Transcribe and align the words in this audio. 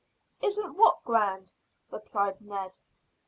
"Isn't 0.41 0.77
what 0.77 1.03
grand?" 1.03 1.53
replied 1.91 2.41
Ned. 2.41 2.79